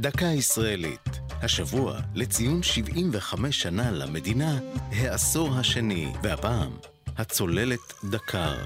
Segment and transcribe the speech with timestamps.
[0.00, 1.20] דקה ישראלית.
[1.42, 4.58] השבוע, לציון 75 שנה למדינה,
[4.90, 6.72] העשור השני, והפעם,
[7.16, 7.78] הצוללת
[8.10, 8.56] דקר.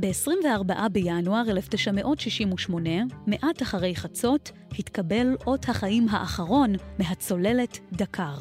[0.00, 2.90] ב-24 בינואר 1968,
[3.26, 8.36] מעט אחרי חצות, התקבל אות החיים האחרון מהצוללת דקר.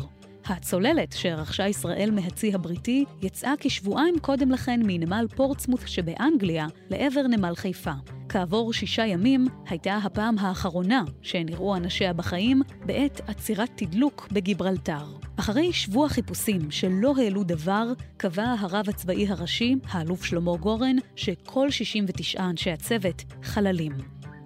[0.45, 7.93] הצוללת שרכשה ישראל מהצי הבריטי יצאה כשבועיים קודם לכן מנמל פורטסמות' שבאנגליה לעבר נמל חיפה.
[8.31, 15.05] כעבור שישה ימים הייתה הפעם האחרונה שנראו אנשיה בחיים בעת עצירת תדלוק בגיברלטר.
[15.35, 22.43] אחרי שבוע חיפושים שלא העלו דבר, קבע הרב הצבאי הראשי, האלוף שלמה גורן, שכל 69
[22.43, 23.91] אנשי הצוות חללים.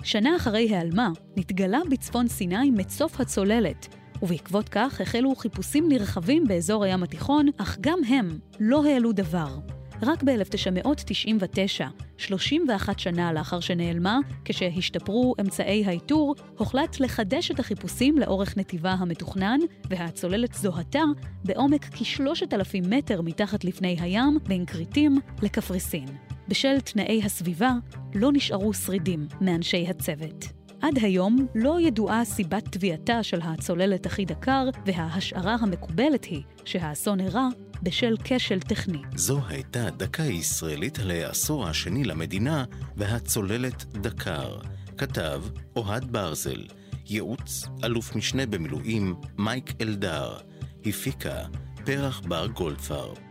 [0.03, 7.03] שנה אחרי היעלמה, נתגלה בצפון סיני מצוף הצוללת, ובעקבות כך החלו חיפושים נרחבים באזור הים
[7.03, 9.74] התיכון, אך גם הם לא העלו דבר.
[10.01, 11.83] רק ב-1999,
[12.17, 20.53] 31 שנה לאחר שנעלמה, כשהשתפרו אמצעי האיתור, הוחלט לחדש את החיפושים לאורך נתיבה המתוכנן, והצוללת
[20.53, 21.03] זוהתה
[21.45, 26.07] בעומק כ-3,000 מטר מתחת לפני הים, בין כריתים לקפריסין.
[26.47, 27.71] בשל תנאי הסביבה,
[28.15, 30.64] לא נשארו שרידים מאנשי הצוות.
[30.81, 37.47] עד היום לא ידועה סיבת טביעתה של הצוללת הכי דקר, וההשערה המקובלת היא שהאסון אירע
[37.83, 39.01] בשל כשל טכני.
[39.15, 42.65] זו הייתה דקה ישראלית על העשור השני למדינה
[42.95, 44.57] והצוללת דקר.
[44.97, 45.41] כתב
[45.75, 46.63] אוהד ברזל,
[47.05, 50.37] ייעוץ אלוף משנה במילואים מייק אלדר,
[50.85, 51.45] הפיקה
[51.85, 53.24] פרח בר גולדפרב.